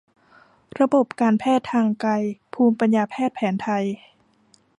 [0.79, 2.11] ระบบการแพทย์ทางไกล
[2.53, 3.85] ภูมิปัญญาแพทย์แผนไทย